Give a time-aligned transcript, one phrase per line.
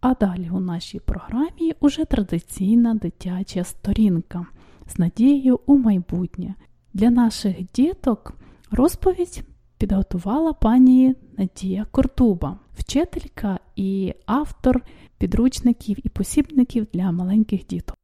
[0.00, 4.46] А далі у нашій програмі уже традиційна дитяча сторінка
[4.86, 6.54] з надією у майбутнє.
[6.94, 8.32] Для наших діток
[8.70, 9.44] розповідь
[9.78, 14.82] підготувала пані Надія Кортуба, вчителька і автор
[15.18, 17.96] підручників і посібників для маленьких діток.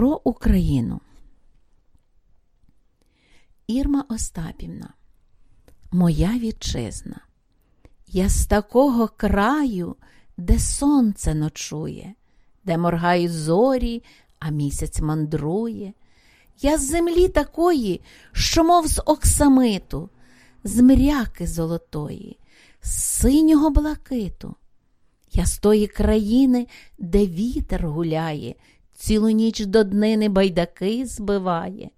[0.00, 1.00] Про Україну.
[3.66, 4.94] Ірма Остапівна,
[5.92, 7.20] моя вітчизна.
[8.06, 9.96] Я з такого краю,
[10.36, 12.14] де сонце ночує,
[12.64, 14.02] де моргають зорі,
[14.38, 15.92] а місяць мандрує.
[16.60, 18.00] Я з землі такої,
[18.32, 20.10] що, мов з оксамиту,
[20.64, 22.38] з мряки золотої,
[22.82, 24.54] з синього блакиту.
[25.32, 26.66] Я з тої країни,
[26.98, 28.54] де вітер гуляє
[29.00, 31.90] цілу ніч до днини байдаки збиває.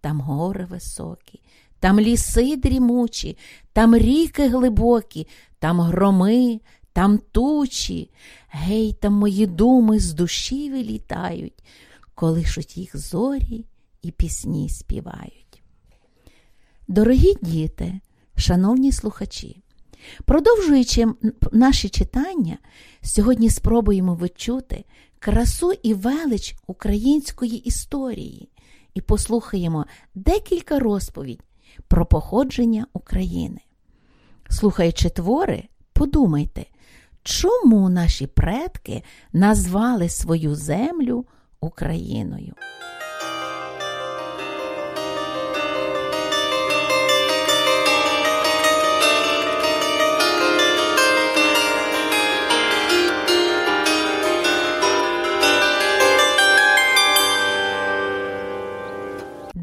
[0.00, 1.40] Там гори високі,
[1.80, 3.36] там ліси дрімучі,
[3.72, 5.26] там ріки глибокі,
[5.58, 6.60] там громи,
[6.92, 8.10] там тучі.
[8.48, 11.64] Гей, там мої думи з душі вилітають,
[12.14, 13.64] колишуть їх зорі
[14.02, 15.62] і пісні співають.
[16.88, 18.00] Дорогі діти,
[18.36, 19.62] шановні слухачі,
[20.24, 21.06] продовжуючи
[21.52, 22.58] наші читання,
[23.02, 24.84] сьогодні спробуємо відчути
[25.20, 28.48] красу і велич української історії
[28.94, 31.42] і послухаємо декілька розповідь
[31.88, 33.60] про походження України.
[34.48, 36.66] Слухаючи твори, подумайте,
[37.22, 41.24] чому наші предки назвали свою землю
[41.60, 42.54] Україною.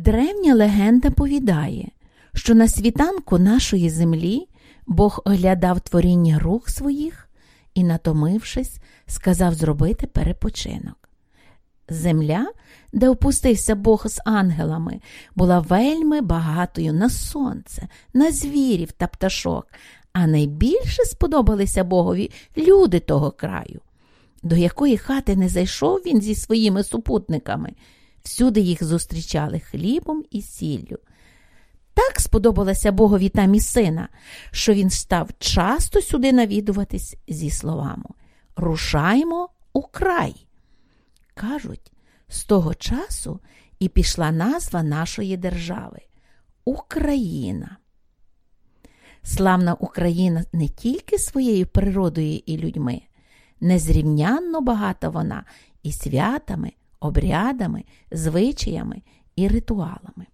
[0.08, 1.92] Древня легенда повідає,
[2.34, 4.48] що на світанку нашої землі
[4.86, 7.30] Бог оглядав творіння рук своїх
[7.74, 11.10] і, натомившись, сказав зробити перепочинок.
[11.90, 12.52] Земля,
[12.94, 15.02] де опустився Бог з ангелами,
[15.36, 19.68] була вельми багатою на сонце, на звірів та пташок,
[20.14, 23.82] а найбільше сподобалися Богові люди того краю.
[24.44, 27.74] До якої хати не зайшов він зі своїми супутниками.
[28.28, 30.98] Всюди їх зустрічали хлібом і сіллю.
[31.94, 34.10] Так сподобалася Богові та місина,
[34.52, 38.06] що він став часто сюди навідуватись зі словами
[38.56, 40.48] Рушаймо у край.
[41.34, 41.92] Кажуть,
[42.28, 43.40] з того часу
[43.80, 46.00] і пішла назва нашої держави
[46.66, 47.78] Україна.
[49.24, 53.02] Славна Україна не тільки своєю природою і людьми,
[53.60, 55.46] незрівнянно багата вона
[55.84, 59.02] і святами обрядами, звичаями
[59.36, 60.26] і ритуалами.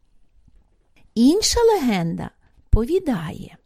[1.15, 2.29] Інша легенда
[2.69, 3.57] повідає,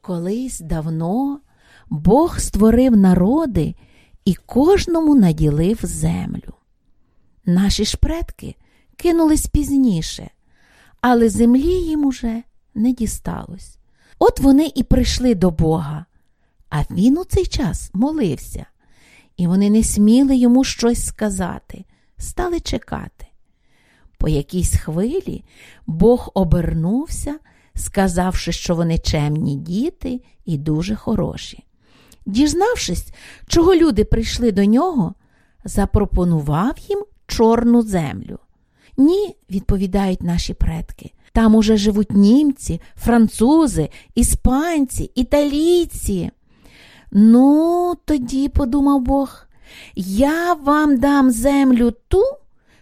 [0.00, 1.40] колись давно
[1.90, 3.74] Бог створив народи
[4.24, 6.54] і кожному наділив землю.
[7.46, 8.54] Наші ж предки
[8.96, 10.30] кинулись пізніше,
[11.00, 12.42] але землі їм уже
[12.74, 13.76] не дісталось.
[14.18, 16.06] От вони і прийшли до Бога,
[16.68, 18.66] а він у цей час молився
[19.40, 21.84] і вони не сміли йому щось сказати,
[22.18, 23.26] стали чекати.
[24.18, 25.44] По якійсь хвилі
[25.86, 27.38] Бог обернувся,
[27.74, 31.64] сказавши, що вони чемні діти і дуже хороші.
[32.26, 33.12] Дізнавшись,
[33.46, 35.14] чого люди прийшли до нього,
[35.64, 38.38] запропонував їм чорну землю.
[38.96, 41.12] Ні, відповідають наші предки.
[41.32, 46.30] Там уже живуть німці, французи, іспанці, італійці.
[47.10, 49.46] Ну, тоді, подумав Бог,
[49.96, 52.22] я вам дам землю ту,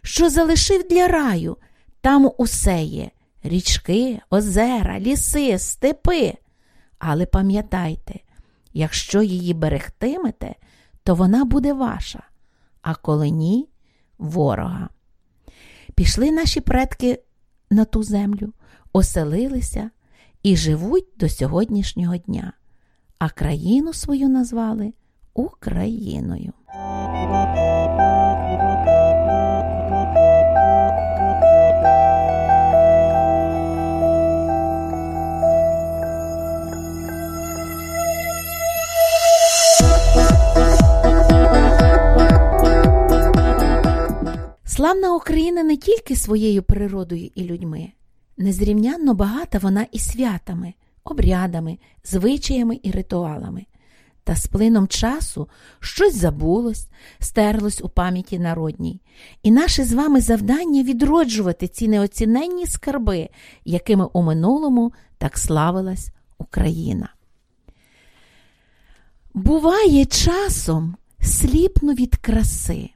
[0.02, 1.56] що залишив для раю.
[2.00, 3.10] Там усе є
[3.42, 6.34] річки, озера, ліси, степи.
[6.98, 8.20] Але пам'ятайте,
[8.72, 10.54] якщо її берегтимете,
[11.04, 12.22] то вона буде ваша,
[12.82, 13.69] а коли ні,
[14.19, 14.88] ворога.
[15.94, 17.22] Пішли наші предки
[17.70, 18.52] на ту землю,
[18.92, 19.90] оселилися
[20.42, 22.52] і живуть до сьогоднішнього дня
[23.19, 24.93] а країну свою назвали
[25.35, 26.53] Україною.
[44.79, 47.88] Незламна Україна не тільки своєю природою і людьми,
[48.37, 50.75] незрівнянно багата вона і святами,
[51.10, 53.66] обрядами, звичаями і ритуалами.
[54.25, 55.49] Та з плином часу
[55.81, 56.88] щось забулось,
[57.19, 59.02] стерлось у пам'яті народній,
[59.43, 63.28] і наше з вами завдання відроджувати ці неоціненні скарби,
[63.64, 67.08] якими у минулому так славилась Україна.
[69.34, 72.90] Буває, часом сліпну від краси,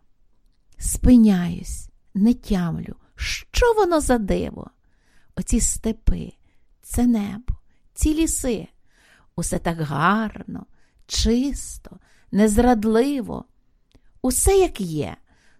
[0.78, 4.70] спиняюсь, не тямлю, що воно за диво?
[5.36, 6.32] Оці степи,
[6.82, 7.54] це небо,
[7.94, 8.68] ці ліси,
[9.36, 10.66] усе так гарно
[11.06, 11.98] чисто,
[12.32, 13.44] незрадливо,
[14.22, 15.16] усе як є,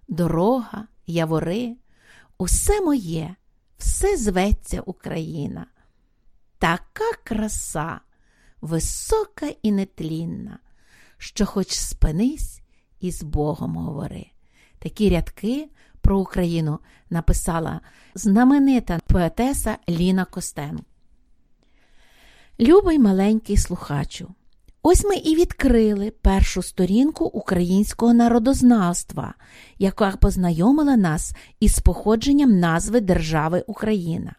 [0.08, 1.76] дорога, явори,
[2.38, 3.34] усе моє,
[3.79, 5.67] все зветься Україна.
[6.58, 8.00] Така краса,
[8.61, 10.58] висока і нетлінна,
[11.19, 12.62] що хоч спинись
[13.00, 14.26] і з Богом говори.
[14.78, 15.69] Такі рядки
[16.00, 16.78] про Україну
[17.11, 17.81] написала
[18.14, 20.91] знаменита поетеса Ліна Костенко.
[22.62, 24.29] Любий маленький слухачу.
[24.82, 29.35] Ось ми і відкрили першу сторінку українського народознавства,
[29.79, 34.35] яка познайомила нас із походженням назви Держави Україна.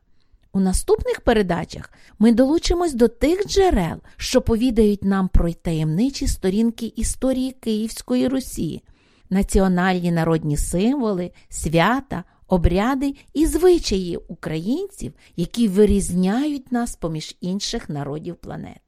[0.53, 7.51] У наступних передачах ми долучимось до тих джерел, що повідають нам про таємничі сторінки історії
[7.51, 8.83] Київської Русі,
[9.29, 18.79] національні народні символи, свята, обряди і звичаї українців, які вирізняють нас поміж інших народів планети.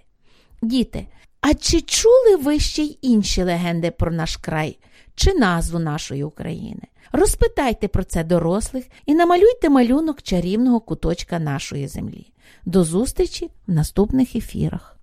[0.61, 1.07] Діти,
[1.41, 4.77] а чи чули ви ще й інші легенди про наш край
[5.15, 6.81] чи назву нашої України?
[7.11, 12.31] Розпитайте про це дорослих і намалюйте малюнок чарівного куточка нашої землі.
[12.65, 14.94] До зустрічі в наступних ефірах.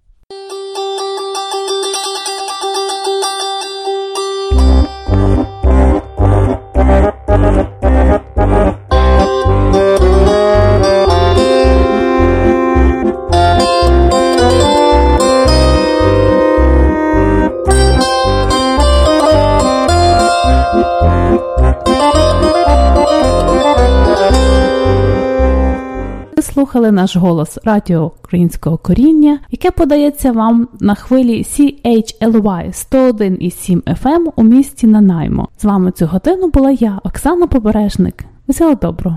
[26.73, 34.43] Слухали наш голос радіо українського коріння, яке подається вам на хвилі CHLY 101,7 FM у
[34.43, 35.49] місті Нанаймо.
[35.59, 38.25] З вами цю годину була я, Оксана Побережник.
[38.47, 39.17] Mas é o dobro.